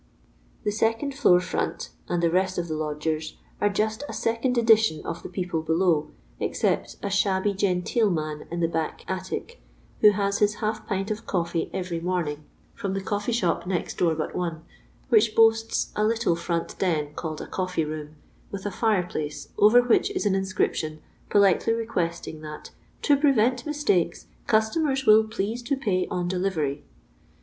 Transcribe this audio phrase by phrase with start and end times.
[0.63, 5.05] The second floor front, and the rest of the lodgers, are just a second edition
[5.05, 9.61] of the people below, ex cept a fthabby genteel man in the back attic,
[9.99, 14.15] who has his half pint of colfee every morning from the coflfee shop next door
[14.15, 14.63] but one,
[15.09, 18.15] which boasts a little front den called a coffee room,
[18.51, 20.99] wiih a tire place, over which is an inscription,
[21.29, 26.83] politely requesting that, * to prevent mistakes,' customers will * please to pay on delivery.'